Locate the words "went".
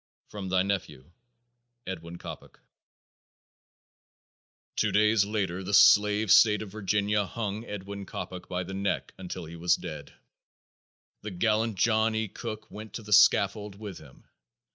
12.71-12.93